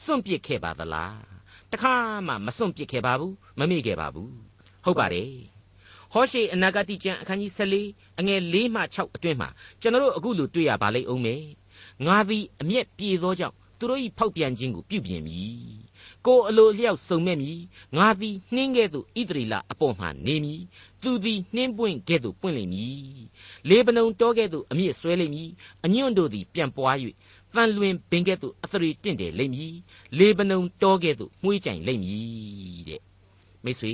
[0.04, 1.20] စွန့်ပစ်ခဲ့ပါသလား
[1.72, 1.94] တခါ
[2.28, 4.34] မှမစွန့်ပစ်ခဲ့ပါဘူးမမေ့ခဲ့ပါဘူး
[4.86, 5.34] ဟုတ်ပါတယ်
[6.14, 7.52] ဟောရှေအနာဂတိကျမ်းအခန်းကြီး
[7.86, 9.50] 14အငယ်၄မှ6အတွင်းမှာ
[9.82, 11.44] ကျွန်တော်တို့အခုလိုတွေ့ရပါလိမ့်အောင်မယ်
[12.06, 15.78] ငါသည်အမျက်ပြေသောကြောင့်သူတို့၏ဖောက်ပြန်ခြင်းကိုပြုပြင်မည်
[16.26, 17.60] ကိုအလိုလျောက်စုံမဲ့မည်
[17.98, 20.62] ငါသည်နှင်းကဲ့သို့ဣသရေလအပေါ်မှနေမည်
[21.02, 22.98] သူသည်နှင်းပွင့်ကဲ့သို့ပွင့်လိမ့်မည်
[23.70, 25.50] လေပနုံတောကဲ့သို့အမြင့်ဆွဲလိမ့်မည်
[25.86, 26.98] အညွန့်တို့သည်ပြန်ပွား၍
[27.56, 29.74] တန်လွင်ပင်ကဲ့သို့အသရေတင့်တယ်လိမ့်မည်
[30.20, 33.02] လေပနုံတောကဲ့သို့မှုေးကြိုင်လိမ့်မည်တဲ့
[33.64, 33.94] မိတ်ဆွေ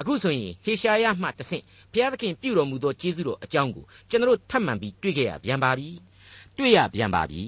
[0.00, 5.88] အခုဆိုရင်ဟေရှာယမှတဆင့်ဘုရားသခင်ပြုတော်မူသောကျေးဇူးတော်အကြောင်းကိုကျွန်တော်ထပ်မံပြီးတွေ့ကြရပြန်ပါပြီ
[6.56, 7.42] တွေ့ရပြန်ပါပြီ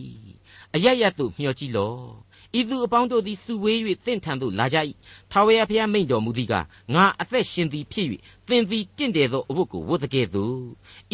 [0.75, 2.24] အရရတို့မျှော်ကြည့်လော့
[2.59, 4.79] ဤသူအပေါင်းတို့သည်စုဝေး၍တင့်ထံသို့လာကြ၏
[5.31, 6.55] ထာဝရဘုရားမိန့်တော်မူသည်က
[6.95, 8.07] ငါအသက်ရှင်သည်ဖြစ်၍
[8.49, 10.59] သင်သည်တင့်တယ်သောအဝတ်ကိုဝတ်တကယ်သို့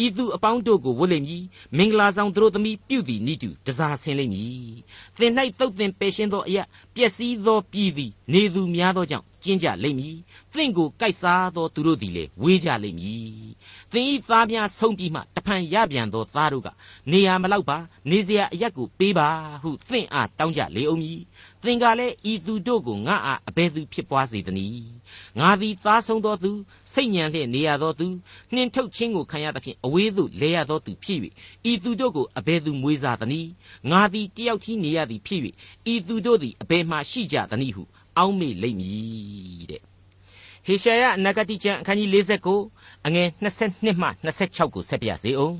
[0.05, 1.43] ဤသူအပေါင်းတို့ကိုဝတ်လိမ့်မည်
[1.77, 4.73] မင်္ဂလာဆောင်သူတို့သမီးပြုသည်နိတုတစားဆင်လိမ့်မည်
[5.19, 6.63] သင်၌တုတ်သင်ပယ်ရှင်းသောအရာ
[6.95, 10.17] ပျက်စီးသောပြည်သည်နေသူများသောကြောင့်ကျင်းကြလိမ့်မည်
[10.53, 13.25] သင်ကိုကြိုက်စားသောသူတို့သည်လည်းဝေးကြလိမ့်မည်
[13.91, 16.67] သင်ဤသားများဆုံးပြီးမှတဖန်ရပြန်သောသားတို့က
[17.11, 17.77] နေရာမလောက်ပါ
[18.09, 19.27] နေစရာအရက်ကိုပေးပါ
[19.61, 21.21] ဟုသင်အားတောင်းကြလေအောင်မည်
[21.63, 24.91] သင်ကလည်းဤသူတို့ကိုငါအားအဘယ်သူဖြစ်ပွားစေသနည်း
[25.39, 26.51] ငါသည်သားဆုံးသောသူ
[26.93, 28.07] စိတ်ညံလျက်နေရသောသူ
[28.53, 31.19] နှင်ထုတ်ခြင်းကိုခံရသဖြင့်အဝေးသို့လဲရသောသူဖြစ်၍
[31.71, 33.49] ဤသူတို့ကိုအဘယ်သူမွေးစားသနည်း
[33.91, 35.41] ငါသည်တယောက်တည်းနေရသည်ဖြစ်၍
[35.93, 37.83] ဤသူတို့သည်အဘယ်မှရှိကြသနည်းဟု
[38.17, 39.81] အောက်မေ့လိမ့်မည်တဲ့
[40.65, 42.09] ဟေရှာယအနာဂတိကျမ်းအခန်းကြီး
[42.59, 45.57] 49အငယ်22မှ26ကိုဆက်ပြစေအောင်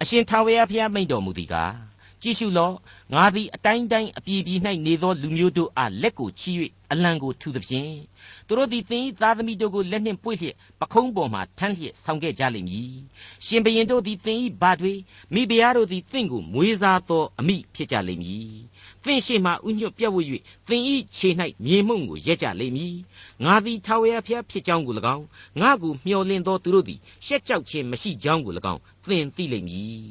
[0.00, 1.89] အရှင်ထာဝရဘုရားမိန့်တော်မူသည်ကား
[2.22, 2.74] ကြည့်ရှုလော့
[3.14, 6.52] ငါသည်အတိုင်းတိုင်းအပြည်ပြည်၌နေသောလူမျိုးတို့အားလက်ကိုချီ၍
[6.92, 7.94] အလံကိုထူသည်ဖြင့်
[8.46, 12.92] သူတို့သည်သင်၏သားသမီးတို့ကိုလက်နှင့်ပွေ့လျက်ပခုံးပေါ်မှထမ်းလျက်ဆောင်ခဲ့ကြလိမ့်မည်
[13.46, 14.94] ရှင်ဘရင်တို့သည်သင်၏ဘာတွေ
[15.34, 18.50] မိဖုရားတို့သည်သင်ကိုမွေးစားသောအမိဖြစ်ကြလိမ့်မည်
[19.04, 20.16] သင်ရှိမှဥညွတ်ပြတ်ဝ၍
[20.68, 20.82] သင်၏
[21.16, 21.28] ခြေ၌
[21.64, 22.96] မြေမှုန့်ကိုရက်ကြလိမ့်မည်
[23.44, 25.24] ငါသည်ထာဝရဘုရားဖြစ်ကြောင်းကို၎င်း
[25.60, 30.04] ငါကိုမျှော်လင့်သောသူတို့သည်ရှက်ကြောက်ခြင်းမရှိကြောင်းကို၎င်း သင်သိလိမ့်မည်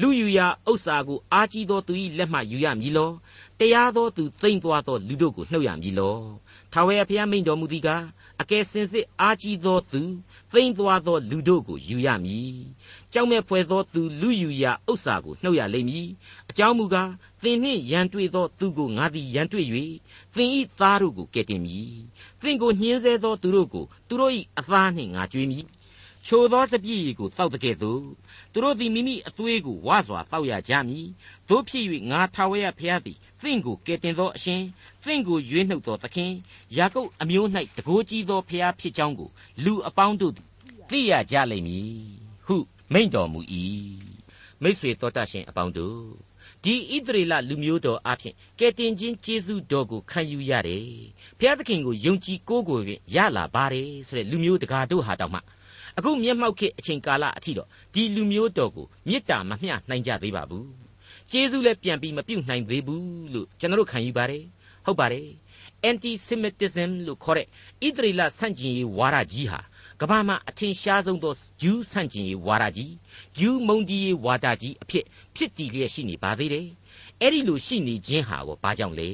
[0.00, 3.10] လူယူရာဥစ္စာကိုအာကြီးသောသူ၏လက်မှယူရမည်လော
[3.58, 6.18] တရားသောသူသိမ့်သွားသောလူတို့ကိုနှုတ်ရမည်လော
[6.72, 8.04] ထာဝရဘုရားမိန့်တော်မူသည်ကား
[8.40, 10.02] အကယ်စင်စစ်အာကြီးသောသူ
[10.52, 12.56] သိမ့်သွားသောလူတို့ကိုယူရမည်
[13.12, 16.08] ကြောက်မဲ့ဖွယ်သောသူလူယူရာဥစ္စာကိုနှုတ်ရလိမ့်မည်
[16.50, 17.10] အကြောင်းမူကား
[17.42, 19.66] သင်နှင့်ရန်တွေ့သောသူကိုငါသည်ရန်တွေ့၍
[20.34, 21.92] သင်၏သားတို့ကိုကယ်တင်မည်
[22.42, 25.64] သင်ကိုညှင်းဆဲသောသူတို့ကိုသူတို့၏အသားနှင့်ငါကြွေးမည်
[26.26, 28.02] ချိုသောစပြည့်ကိုတောက်တဲ့ကဲ့သို့
[28.52, 31.06] သူတို့သည်မိမိအသွေးကိုဝါစွာတောက်ရကြမည်
[31.48, 34.62] တို့ဖြစ်၍ငါထာဝရဘုရားသည်သင်ကိုကယ်တင်သောအရှင်
[35.04, 36.32] သင်ကိုရွေးနှုတ်သောသခင်
[36.76, 39.30] ယာကုပ်အမျိုး၌တကိုးကြီးသောဘုရားဖြစ်ကြောင်းကို
[39.64, 40.34] လူအပေါင်းတို့
[40.90, 41.92] သိရကြလိမ့်မည်
[42.46, 42.56] ဟု
[42.92, 43.40] မိန့်တော်မူ၏
[44.62, 46.00] မိษွေတော်တတ်ရှင်အပေါင်းတို့
[46.64, 50.86] ဒီဣသရေလလူမျိုးတော်အဖျင်ကယ်တင်ခြင်းကျေးဇူးတော်ကိုခံယူရတယ်
[51.38, 52.84] ဘုရားသခင်ကိုယုံကြည်ကိုးကွယ်
[53.14, 55.40] ရလာပါတယ်ဆိုတဲ့လူမျိုးတကာတို့ဟာတောင်မှ
[55.98, 60.68] အခုမျက်မှောက်ခေတ်အချိန်ကာလအထိတော့ဒီလူမျိုးတော်ကိုမေတ္တာမမျှနိုင်ကြသေးပါဘူး
[61.30, 64.44] ကျေးဇူးလည်းပြန်ပြီးမပြုတ်နိုင်သေးဘူးလို့ကျွန်တော်ခံယူပါတယ်
[64.84, 65.28] ဟုတ်ပါတယ်
[65.88, 69.60] anti semitism လို့ခေါ်တဲ့ဣသရေလဆန့်ကျင်ရေးဝါဒကြီးဟာ
[70.00, 72.92] ကမ္ဘာမှာအထင်ရှားဆုံးသောဂျူးဆန့်ကျင်ရေးဝါဒကြီး
[73.38, 75.04] ဂျူးမုန်းတီးရေးဝါဒကြီးအဖြစ်
[75.36, 76.66] ဖြစ်တည်လျက်ရှိနေပါသေးတယ်
[77.20, 79.10] အဲ့ဒီလိုရှိနေခြင်းဟာကိုဘာကြောင့်လဲ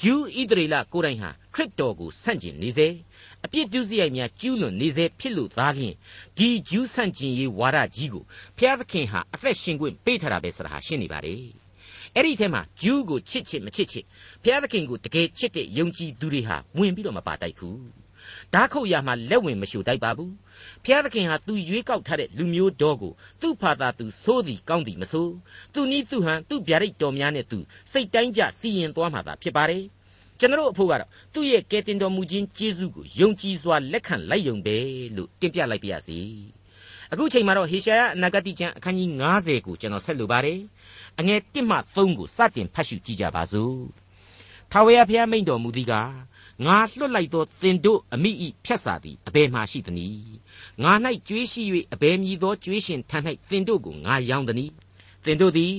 [0.00, 2.88] ဂျူးဣသရေလကိုယ်တိုင်ဟာခရစ်တော်ကိုဆန့်ကျင်နေစေ
[3.44, 5.94] အပြစ်ဒုစရိုက်များကျူးလွန်နေစေဖြစ်လို့သားဖြင့်
[6.38, 8.24] ဒီဂျူးဆန့်ကျင်ရေးဝါဒကြီးကို
[8.58, 11.34] ဖျားသခင်ဟာအသက်ရှင်ခွင့်ပေးထားတာပဲဆိုတာဟာရှင်းနေပါလေ
[12.14, 14.04] အဲ့ဒီထဲမှာဂျူးကိုချစ်ချစ်မချစ်ချစ်
[14.42, 17.80] ဖျားသခင်ကိုတကယ်ချစ်တဲ့ယုံကြည်သူတွေဟာဝင်ပြီးတော့မပါတိုက်ဘူး
[18.54, 20.32] ဓာခုတ်ရမှာလက်ဝင်မရှို့တိုက်ပါဘူး
[20.84, 25.34] ဖျားသခင်ဟာသူရွေးကောက်ထားတဲ့လူမျိုးတော်ကိုသူ့ဖာသာသူဆိုးသည်ကောင်းသည်မဆိုး
[25.74, 27.58] သူနီးသူဟန်သူ့ဗျာဒိတ်တော်များနဲ့သူ
[27.92, 29.84] စိတ်တိုင်းကြစီရင်သွားမှာသာဖြစ်ပါတယ်
[30.38, 34.76] ကျွန်တော်အဖို့ကတော့သူ့ရဲ့ကယ်တင်တော်မူခြင်းကျေးဇူးကိုယုံကြည်စွာလက်ခံလိုက်ယုံပဲ
[35.16, 36.18] လို့တင်ပြလိုက်ပါရစေ
[37.12, 40.60] အခုချိန်မှာတော့ဟေရှာယအနာဂတိကျမ်းအခန်းကြီး90ကိုကျွန်တော်ဆက်လိုပါတယ်
[41.18, 43.76] အငယ်1မှ3ကိုစတင်ဖတ်ရှုကြည့်ကြပါစို့
[44.72, 46.12] ထာဝရဘုရားမိန့်တော်မူသည်ကား
[46.66, 50.36] ငါလွတ်လိုက်သောသင်တို့အမိဤဖြတ်စာသည်အဘယ်မှရှိသနည်း
[50.82, 50.92] ငါ၌
[51.28, 51.62] ကြွေးရှိ၍
[51.92, 53.18] အဘယ်မည်သောကြွေးရှင်ထံ၌
[53.50, 54.72] သင်တို့ကိုငါရောင်းသနည်း
[55.24, 55.74] သင်တို့သည်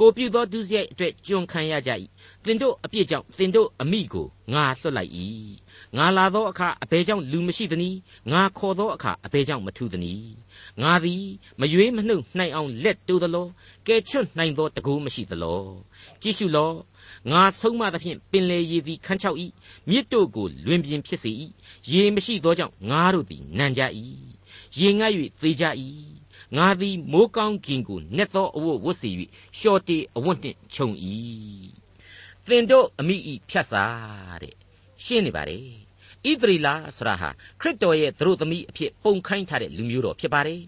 [0.00, 1.90] ကိုပြုသောဒုစရိုက်အတွက်ကျွန်ခံရကြ၏
[2.44, 5.12] သင်တို့အပြစ်ကြောင့်သင်တို့အမိကိုငါလွတ်လိုက်၏
[5.96, 7.98] ငါလာသောအခါအဘယ်ကြောင့်လူမရှိသနည်း
[8.32, 10.32] ငါခေါ်သောအခါအဘယ်ကြောင့်မထူသနည်း
[10.82, 11.24] ငါသည်
[11.60, 13.46] မရွေးမနှုတ်နိုင်အောင်လက်တိုးသလော
[13.86, 15.60] ကဲချွတ်နိုင်သောတကူမရှိသလော
[16.22, 16.70] ကြည့်ရှုလော
[17.30, 19.38] ငါဆုံးမသဖြင့်ပင်လေရည်သည်ခန်းချောက်၏
[19.88, 21.30] မြစ်တို့ကိုလွင်ပြင်ဖြစ်စေ၏
[21.90, 23.82] ရေမရှိသောကြောင့်ငါတို့သည်နံကြ၏
[24.78, 25.64] ရေငတ်၍သေကြ၏
[26.56, 29.10] ငါသည်မိုးကောင်းကင်ကိုနက်သောအဝတ်ဝတ်စီ၍
[29.58, 30.88] ရှော်တေအဝတ်နှင့်ခြုံ၏
[32.46, 33.84] သင်တို့အမိဤဖြတ်စာ
[34.42, 34.54] တဲ့
[35.04, 35.83] ရှင်းနေပါလေ
[36.30, 40.60] ဣသရေလဆိုတာဟာခရစ်တော်ရဲ့သူတို့သမီးအဖြစ်ပုံခိုင်းထားတဲ့လူမျိုးတော်ဖြစ်ပါတယ်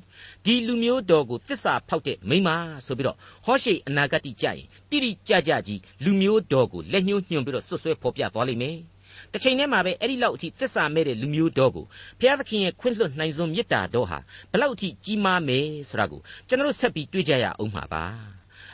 [0.45, 2.49] ဒီလူမျိုးတော်ကိုတစ္ဆာဖောက်တဲ့မိမ
[2.87, 3.17] ဆိုပြီးတော့
[3.47, 8.77] ဟောရှိအနာဂတ်ကြရင်တိတိကျကျကြီးလူမျိုးတော်ကိုလက်ညှိုးညွှန်ပြီးတော့ဆွဆွဲဖော်ပြသွားလိမ့်မယ်
[9.33, 11.87] တစ်ချိန်တည်းမှာပဲအဲ့ဒီလောက်အထိသစ္စာမဲ့တဲ့လူမျိုးတော်ကို
[12.21, 14.19] ဘုရားသခင်ရဲ့ခွင့်လွှတ်နိုင်စွန်မေတ္တာတော်ဟာ
[14.53, 18.05] ဘလောက်အထိကြီးမားမယ်ဆိုတာကိုကျွန်တော်ဆက်ပြီးတွေးကြရအောင်မှာပါ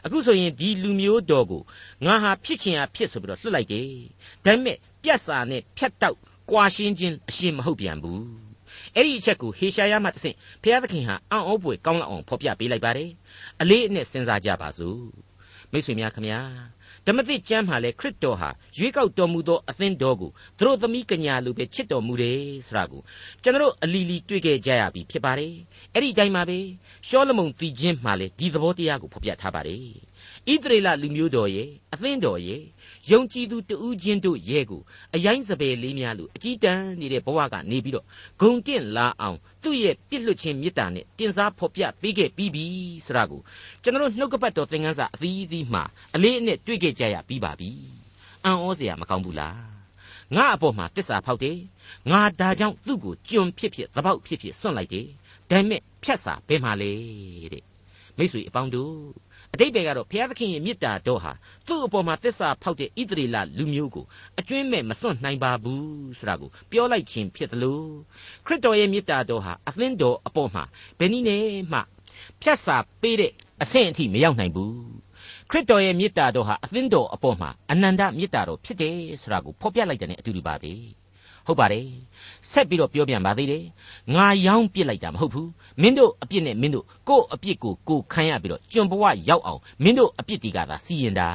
[0.05, 1.63] အခုဆိုရင်ဒီလူမျိုးတော်ကို
[2.05, 3.89] ငါဟာဖြစ်ချင်ဟာဖြစ်ဆိုပြီးတော့လွှတ်လိုက်တယ်
[4.45, 6.19] ဒါပေမဲ့ပြတ်စာနဲ့ဖြတ်တောက်
[6.53, 8.25] ကွာရှင်းခြင်းအရှင်းမဟုတ်ပြန်ဘူး
[8.95, 13.11] အဲ့ဒီအချက်ကိုဟေရှာယမှတဆင့်ဘုရားသခင်ဟာအံ့ဩပွေကောင်းလောက်အောင်ဖော်ပြပေးလိုက်ပါတယ်
[13.61, 15.01] အလေးအနက်စဉ်းစားကြပါစို့
[15.73, 16.41] မိတ်ဆွေများခမညာ
[17.07, 23.03] ဓမ္မသစ်ကျမ်းမှာလဲခရစ်တော်ဟာရွေးကောက်တော်မူသောအသင်းတော်ကိုသူတို့သမီးကညာလိုပဲချစ်တော်မူတယ်ဆိုတာကို
[23.43, 25.55] ကျွန်တော်အလီလီတွေ့ခဲ့ကြရပြီဖြစ်ပါတယ်
[25.95, 26.59] အဲ့ဒီအတိုင်းပါပဲ
[27.09, 29.87] ရှောလမုန်တည်ခြင်းမှာလဲဒီသဘောတရားကိုဖော်ပြထားပါတယ်
[30.51, 32.63] ဣသရေလလူမျိုးတော်ရဲ့အသင်းတော်ရဲ့
[33.11, 34.83] ယုံကြည်သူတဦးချင်းတို့ရဲ့ကို
[35.15, 38.07] အယိုင်းစပယ်လေးများလို့အကြီးတန်းနေတဲ့ဘဝကနေပြီးတော့
[38.41, 42.65] ဂုံတင့်လာအောင်သူ့ရဲ့ပြစ်လွတ်ခြင်းမေတ္တာနဲ့တင်စားဖော်ပြပေးခဲ့ပြီးပြီ
[43.05, 43.41] ဆိုတာကို
[43.83, 47.71] ကျွန်တော်နှုတ်ကပတ်တော်သင်ခန်းစာအသီးသီးမှာအလေးအနက်တွေ့ခဲ့ကြရပြီးပါပြီ
[48.45, 49.61] အံ့ဩစရာမကောင်းဘူးလား
[50.37, 51.59] ငါအပေါ်မှာတစ္ဆာဖောက်တယ်
[52.11, 55.07] ငါဒါကြောင့်သူ့ကိုကြုံဖြစ်ဖြစ်သဘောက်ဖြစ်ဖြစ်စွန့်လိုက်တယ်
[55.51, 56.91] ဒါပေမဲ့ဖြတ်စာဘယ်မှာလဲ
[57.53, 57.65] တဲ့
[58.17, 58.95] မိတ်ဆွေအပေါင်းတို့
[59.55, 61.33] အတိတ်ဘယ်ကတော့ဘုရားသခင်ရဲ့မေတ္တာတော်ဟာ
[61.67, 64.05] သူ့အပေါ်မှာတစ္ဆာဖောက်တဲ့ဣသရေလလူမျိုးကို
[64.39, 67.89] အကျွင်းမဲ့မစွန့်နိုင်ပါဘူးဆိုတာကိုပြောလိုက်ခြင်းဖြစ်တယ်လို့
[68.47, 70.65] ခရစ်တော်ရဲ့မေတ္တာတော်ဟာအသင်းတော်အပေါ်မှာ
[70.99, 71.81] ဘယ်နည်းနဲ့မှ
[72.43, 74.77] ဖြတ်စာပေးတဲ့အဆင့်အထိမရောက်နိုင်ဘူး
[75.51, 80.73] ခရစ်တော်ရဲ့မေတ္တာတော်ဟာအသင်းတော်အပေါ်မှာအနန္တမေတ္တာတော်ဖြစ်တယ်ဆိုတာကိုဖော်ပြလိုက်တယ်နဲ့အတူတူပါပဲ
[81.47, 81.87] ဟုတ်ပါတယ်
[82.51, 83.65] ဆက်ပြီးတော့ပြောပြန်ပါသေးတယ်
[84.15, 85.51] ငါရောင်းပစ်လိုက်တာမဟုတ်ဘူး
[85.81, 91.29] မင်းတို့အပြစ်နဲ့မင်းတို့ကိုယ့်အပြစ်ကိုကိုခံရပြီးတော့ကျွန်ဘဝရောက်အောင်မင်းတို့အပြစ်တွေကသာစီရင်တာ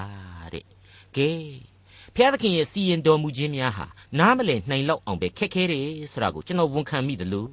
[0.54, 0.66] တဲ့
[1.16, 1.30] ကဲ
[2.16, 3.86] ဖျားသခင်ရဲ့စီရင်တော်မူခြင်းများဟာ
[4.20, 7.50] နားမလည်နိုင်လောက်အောင်ပဲခက်ခဲတယ်ဆိုတာကိုကျွန်တော်ဝန်ခံမိတယ်လို့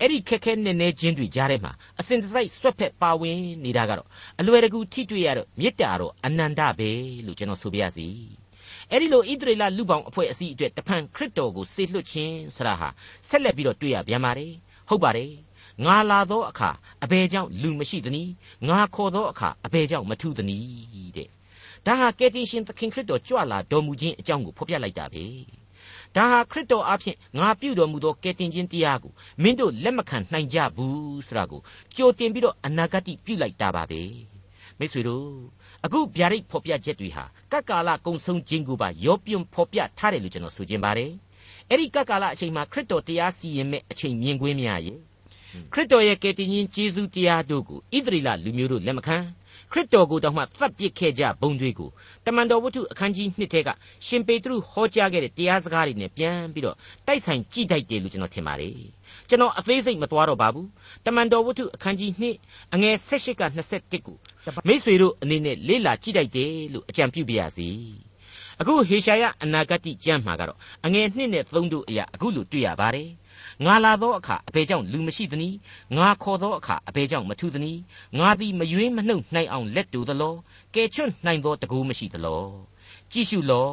[0.00, 4.08] အဲ့ဒီခက်ခဲနေနေချင်းတွေကြားထဲမှာအစဉ်တစိုက်ဆွတ်ဖက်ပါဝင်နေတာကတော့
[4.40, 6.90] အလွယ်တကူထိတွေ့ရတော့မေတ္တာတော့အနန္တပဲ
[7.26, 8.06] လို့ကျွန်တော်ဆိုပြရစီ
[8.90, 12.88] အဲ့ဒီလိုဣသရေလလူပောင်အဖွဲ့အစည်းအတွက်တဖန်ခရစ်တော်ကိုစေလွှတ်ခြင်းဆရာဟာ
[13.28, 14.52] ဆက်လက်ပြီးတော့တွေ့ရပြန်ပါတယ်
[14.88, 15.32] ဟုတ်ပါတယ်
[15.84, 16.70] ငါလာသောအခါ
[17.04, 18.32] အဘယ်ကြောင့်လူမရှိသနည်း
[18.68, 21.28] ငါခေါ်သောအခါအဘယ်ကြောင့်မထူးသနည်းတဲ့
[21.86, 25.24] ဒါဟာကယ်တင်ရှင်သခင်ခရစ်တော်ကြွလာတော်မူခြင်းအကြောင်းကိုဖော်ပြလိုက်တာပဲ
[26.16, 31.60] ဒါဟာခရစ်တော်အဖင်ငါပြုတော်မူသောကယ်တင်ခြင်းတရားကိုမင်းတို့လက်မခံနိုင်ကြဘူးဆိုတာကို
[31.96, 34.02] ကြိုတင်ပြီးတော့အနာဂတ်ပြုလိုက်တာပါပဲ
[34.78, 35.28] မိတ်ဆွေတို့
[35.84, 41.10] အခုဗျာဒိတ်ဖော်ပြချက်တွေဟာကပ်ကာလကုံဆုံးခြင်းကိုပါရောပြွန်ဖော်ပြထားတယ်လို့ကျွန်တော်ဆိုချင်ပါတယ်
[41.68, 44.98] အဲ့ဒီကပ်ကာလအချိန်မှာခရစ်တော်တရားစီရင်မဲ့အချိန်မြင်ကွင်းများရဲ့
[45.72, 49.16] ခရစ်တော်ရဲ့ကယ်တင်ရှင်ယေရှုတရားတို့ကိုဣသရေလလူမျိုးတို့လက်မခံ
[49.72, 51.90] ခရစ်တော်ကိုတောင်မှသတ်ပစ်ခဲ့ကြဘုံတွေကို
[52.26, 53.68] တမန်တော်ဝတ္ထုအခန်းကြီး1ထဲက
[54.06, 58.76] ရှင်ပေတရုဟောကြားခဲ့တဲ့တရားစကားတွေနဲ့ပြန်ပြီးတော့တိုက်ဆိုင်ကြည့်တိုက်တယ်လို့ကျွန်တော်ထင်ပါတယ်
[59.28, 60.68] ကျွန်တော်အသေးစိတ်မသွားတော့ပါဘူး
[61.06, 62.10] တမန်တော်ဝတ္ထုအခန်းကြီး
[62.42, 64.16] 2အငယ်16က21ကို
[64.68, 67.68] မိษွေတို့အနေနဲ့လေ့လာကြည့်တိုက်တယ်လို့အကြံပြုပြရစီ
[68.60, 73.08] အခုဟေရှာယအနာဂတိကျမ်းမှာကတော့အငယ်1နဲ့3တို့အရာအခုလိုတွေ့ရပါတယ်
[73.64, 75.56] ငါလာသောအခါအဘယ်ကြောင့်လူမရှိသနည်း
[75.96, 77.80] ငါခေါ်သောအခါအဘယ်ကြောင့်မထူးသနည်း
[78.18, 80.34] ငါသည်မယွေးမနှုတ်နိုင်အောင်လက်တူသလော
[80.74, 82.44] ကဲချွတ်နိုင်သောတကူမရှိသလော
[83.10, 83.68] ကြည့်ရှုလော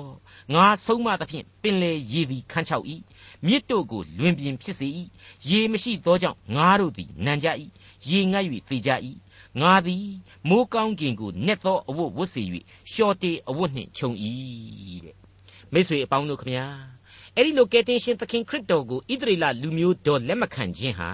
[0.53, 2.85] ငါဆုံးမသဖြင့်ပင်လေရေသည်ခန်းချောက်၏
[3.45, 4.87] မြစ်တို့ကိုလွင်ပြင်ဖြစ်စေ၏
[5.49, 7.47] ရေမရှိသောကြောင့်ငါတို့သည်နံကြ၏
[8.09, 8.91] ရေငတ်၍သေကြ၏
[9.61, 10.05] ငါသည်
[10.49, 12.43] မိုးကောင်းကင်ကိုနက်သောအဝတ်ဝတ်စေ၍
[12.91, 14.11] ရှော်တေအဝတ်နှင့်ခြုံ၏
[15.05, 15.15] တဲ့
[15.73, 16.65] မိတ်ဆွေအပေါင်းတို့ခမညာ
[17.37, 21.09] အဲ့ဒီလိုကယ်တင်ရှင်သခင်ခရစ်တော်ကိုဣသရေလလူမျိုးတော်လက်မခံခြင်းဟာ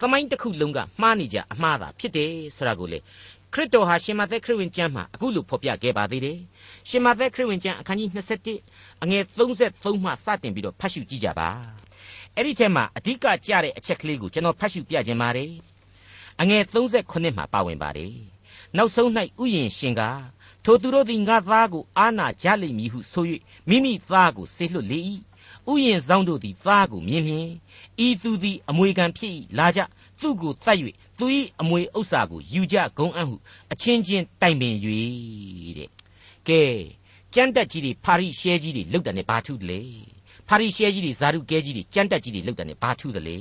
[0.00, 2.98] သမိုင်းတစ်ခုလုံးကမှားနေကြအမှားသာဖြစ်တယ်ဆိုတာကိုလေ
[3.52, 6.38] ခရစ်တော်ဟာရှင်မသက်ခရစ်ဝင်ကျမ်းမှာအခုလိုဖော်ပြခဲ့ပါသေးတယ်
[6.88, 8.10] ရှင်မသက်ခရစ်ဝင်ကျမ်းအခန်းကြီး
[8.56, 11.48] 21အငယ်33မှစတင်ပြီးတော့ဖတ်ရှုကြည့်ကြပါ
[12.34, 15.52] အဲ့ဒီထဲမှာအဓိကကြတဲ့အချက်ကလေးကိုကျွန်တော်ဖတ်ရှုပြခြင်းပါတယ်
[16.40, 18.14] အငယ်38မှာပါဝင်ပါတယ်
[18.76, 19.10] နောက်ဆုံး၌
[19.42, 20.02] ဥယျင်ရှင်က
[20.64, 23.24] ထိုသူတို့သည်ငါသားကိုအာနာကြလိမ့်မည်ဟုဆို၍
[23.68, 25.00] မိမိသားကိုဆေလွတ်လေ၏
[25.70, 27.48] ဥယျင်ဆောင်တို့သည်သားကိုမြင်မြင်
[28.06, 29.80] ဤသူသည်အမွေခံဖြစ်၏လာကြ
[30.20, 30.78] သူ့ကိုတတ်၍
[31.18, 31.26] သူ၏
[31.60, 33.36] အမွေဥစ္စာကိုယူကြဂုံအံ့ဟု
[33.72, 34.74] အချင်းချင်းတိုင်ပင်၍
[35.78, 35.90] တဲ့
[36.48, 36.62] ကဲ
[37.34, 39.80] ကြမ်းတက်ကြီးတွေဖာရိရှဲကြီးတွေလောက်တယ်နဲ့ဘာထူးတယ်လဲ
[40.48, 43.38] ဖာရိရှဲကြီးတွေဇာရုကဲကြီးတွေကြမ်းတက်ကြီးတွေလောက်တယ်နဲ့ဘာထူးတယ်လဲ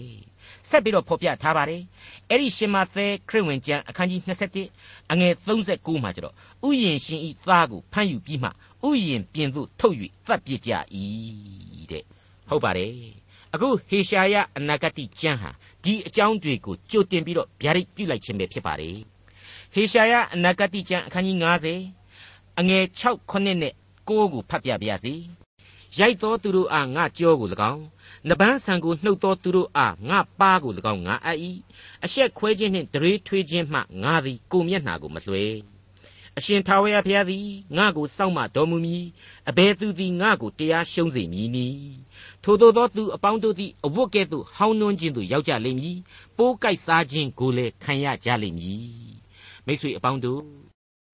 [0.69, 1.81] ဆက်ပြီးတော့ဖော်ပြထားပါတယ်
[2.29, 4.21] အဲ့ဒီရှင်မသဲခရစ်ဝင်ကျမ်းအခန်းကြီး
[4.65, 6.35] 27အငယ်39မှာကျတော့
[6.67, 8.49] ဥယျင်ရှင်ဤသားကိုဖမ်းယူပြီးမှ
[8.87, 10.71] ဥယျင်ပြင်သို့ထုတ်၍သတ်ပစ်ကြ၏
[11.91, 12.03] တဲ့
[12.49, 12.93] ဟုတ်ပါတယ်
[13.53, 15.51] အခုဟေရှာယအနာဂတိကျမ်းဟာ
[15.83, 18.97] ဒီအကြောင်းတွေကိုကြိုတင်ပြီးတော့ဗျာဒိတ်ပြုလိုက်ခြင်းပဲဖြစ်ပါတယ်
[19.73, 21.38] ဟေရှာယအနာဂတိကျမ်းအခန်းကြီး
[21.97, 23.69] 90အငယ်6ခုနဲ့9
[24.10, 25.13] ကိုဖတ်ပြပါရစေ
[25.99, 27.83] ရိုက်သောသူတို့အားငါကြောကို၎င်း
[28.29, 31.38] နပန်းဆံကိုနှုတ်သောသူတို့အားငါပါကို၎င်းငါအပ်၏
[32.03, 35.45] အရှက်ခွဲခြင်းနှင့်ဒရေထွေးခြင်းမှငါသည်ကိုမျက်နှာကိုမလွှဲ
[36.38, 37.47] အရှင်ထာဝရဘုရားသည်
[37.78, 39.06] ငါ့ကိုစောင့်မတော်မူမည်
[39.50, 41.97] အဘယ်သူသည်ငါ့ကိုတရားရှုံးစေမည်နည်း
[42.43, 45.97] ထို့သောသောသူအပေါင်းတို့သည်အဝတ်ကဲ့သို့ဟောင်းနှွန်းခြင်းသို့ရောက်ကြလိမ့်မည်
[46.38, 48.88] ပိုးကိုက်စားခြင်းကိုလည်းခံရကြလိမ့်မည်
[49.65, 50.41] မိတ်ဆွေအပေါင်းတို့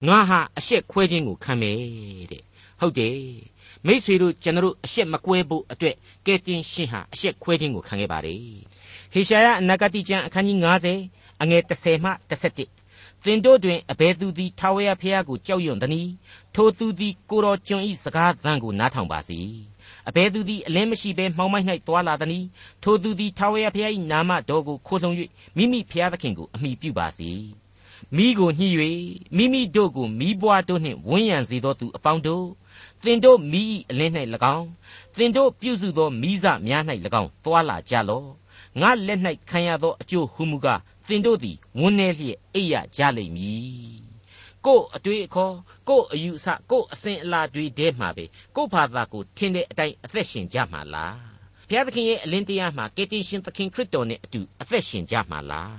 [0.07, 1.79] ငါဟာအရှက်ခွဲခြင်းကိုခံမယ်
[2.31, 2.43] တဲ့
[2.79, 3.17] ဟုတ်တယ်
[3.85, 8.41] မိษွေတို့ကျွန်တော်အရှက်မကွဲဖို့အတွက်ကဲတင်ရှင်ဟာအရှက်ခွဲခြင်းကိုခံခဲ့ပါတယ်
[9.13, 10.57] ဟေရှာယအနာဂတိကျမ်းအခန်းကြီး
[10.99, 12.82] 90အငယ်30မှ31
[13.25, 16.11] သင်တို့တွင်အဘယ်သူသည်ထာဝရဘုရားကိုကြောက်ရွံ့သနည်း
[16.55, 19.39] ထိုသူသည်ကိုတော်ကျွန်ဤစကားသံကိုနားထောင်ပါစေ
[20.07, 22.47] အဘယ်သူသည်အလင်းမရှိဘဲမှောင်မိုက်၌တွာလာသနည်း
[22.83, 25.11] ထိုသူသည်ထာဝရဘုရား၏နာမတော်ကိုခိုးလှုံ၍
[25.57, 27.29] မိမိဘုရားသခင်ကိုအမိပြုပါစေ
[28.15, 28.69] မိကိုညှိ၍
[29.37, 32.45] မိမိတို့ကိုမိဘွားတို့နှင့်ဝန်းရံစေသောသူအပေါင်းတို့
[33.03, 34.13] သင်တို့မိ၏အလင်း၌၎
[34.55, 34.67] င်း
[35.17, 36.83] သင်တို့ပြုစုသောမိစများ၌၎
[37.21, 38.27] င်းတွာလာကြလော့
[38.81, 44.03] ငါလက်၌ခံရသောအကျိုးဟုမူကား သင်တို့သည်ဝန်းနေလျက်အိပ်ရကြလိမ့်မည်
[44.65, 45.55] ကို့အတွေ့အခေါ်
[45.89, 51.17] ကို့အယူအဆကို့အစဉ်အလာတွေထဲမှာပဲကို့ဘာသာကိုထင်တဲ့အတိုင်းအသက်ရှင်ကြမှာလား
[51.67, 55.75] ဘုရားသခင်ရဲ့အလင်းတရားမှာကယ်တင်ရှင်သခင်ခရစ်တော်နဲ့အတူအသက်ရှင်ကြမှာလား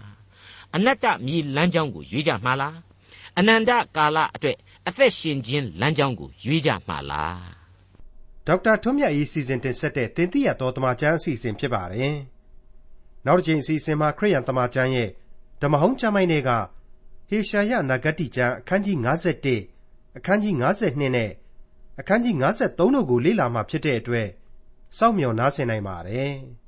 [0.75, 2.77] အနတ္တမြေလမ်းကြောင်းကိုရွေးကြမှာလား
[3.39, 4.57] အနန္တကာလအတွက်
[4.89, 7.65] အသက်ရှင်ခြင်းလမ်းကြောင်းကိုရွေးကြမှာလား
[8.47, 12.15] ဒေါက်တာထွန်းမြတ်ရေးစီစဉ်တင်ဆက်တဲ့တင်ပြတော်တမချန်းအစီအစဉ်ဖြစ်ပါတယ်
[13.27, 15.09] နောက်တစ်ချိန်အစီအစဉ်မှာခရိယန်တမချန်းရဲ့
[15.63, 16.51] ဓမ္မဟောင်းကျမ်းိုင်းတွေက
[17.29, 18.97] ဟေရှာယနဂတိကျမ်းအခန်းကြီး
[19.57, 21.31] 51အခန်းကြီး52နဲ့
[22.01, 24.29] အခန်းကြီး53တို့ကိုလေ့လာမှဖြစ်တဲ့အတွက်
[24.99, 26.35] စောင့်မျှော်နားဆင်နိုင်ပါတယ်။